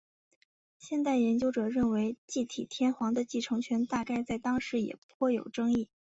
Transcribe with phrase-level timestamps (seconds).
[0.79, 5.89] 现代研究者认为继体天皇的继承权大概在当时也颇有争议。